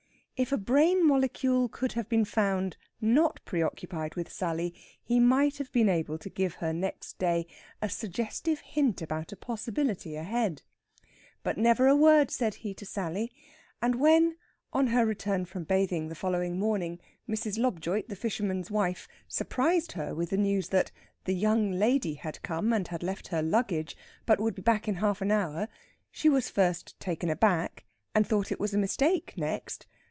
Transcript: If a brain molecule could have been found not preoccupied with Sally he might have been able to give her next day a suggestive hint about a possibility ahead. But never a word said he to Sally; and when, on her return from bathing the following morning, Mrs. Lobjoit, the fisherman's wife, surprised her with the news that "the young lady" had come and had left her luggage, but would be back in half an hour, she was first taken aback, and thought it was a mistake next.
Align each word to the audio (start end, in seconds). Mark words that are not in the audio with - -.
If 0.37 0.51
a 0.51 0.57
brain 0.57 1.05
molecule 1.07 1.69
could 1.69 1.91
have 1.91 2.09
been 2.09 2.25
found 2.25 2.75
not 2.99 3.39
preoccupied 3.45 4.15
with 4.15 4.33
Sally 4.33 4.73
he 5.03 5.19
might 5.19 5.59
have 5.59 5.71
been 5.71 5.87
able 5.87 6.17
to 6.17 6.31
give 6.31 6.55
her 6.55 6.73
next 6.73 7.19
day 7.19 7.45
a 7.79 7.87
suggestive 7.87 8.59
hint 8.61 9.03
about 9.03 9.31
a 9.31 9.35
possibility 9.35 10.15
ahead. 10.15 10.63
But 11.43 11.59
never 11.59 11.85
a 11.85 11.95
word 11.95 12.31
said 12.31 12.55
he 12.55 12.73
to 12.73 12.87
Sally; 12.87 13.31
and 13.83 13.99
when, 14.01 14.35
on 14.73 14.87
her 14.87 15.05
return 15.05 15.45
from 15.45 15.63
bathing 15.63 16.07
the 16.07 16.15
following 16.15 16.57
morning, 16.57 16.99
Mrs. 17.29 17.59
Lobjoit, 17.59 18.09
the 18.09 18.15
fisherman's 18.15 18.71
wife, 18.71 19.07
surprised 19.27 19.91
her 19.91 20.15
with 20.15 20.31
the 20.31 20.37
news 20.37 20.69
that 20.69 20.89
"the 21.25 21.35
young 21.35 21.71
lady" 21.71 22.15
had 22.15 22.41
come 22.41 22.73
and 22.73 22.87
had 22.87 23.03
left 23.03 23.27
her 23.27 23.43
luggage, 23.43 23.95
but 24.25 24.39
would 24.39 24.55
be 24.55 24.63
back 24.63 24.87
in 24.87 24.95
half 24.95 25.21
an 25.21 25.29
hour, 25.29 25.67
she 26.09 26.29
was 26.29 26.49
first 26.49 26.99
taken 26.99 27.29
aback, 27.29 27.85
and 28.15 28.25
thought 28.25 28.51
it 28.51 28.59
was 28.59 28.73
a 28.73 28.77
mistake 28.79 29.35
next. 29.37 29.85